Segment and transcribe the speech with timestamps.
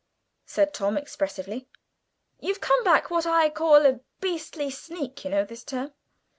[0.47, 1.69] said Tom expressively.
[2.39, 5.93] "You've come back what I call a beastly sneak, you know, this term.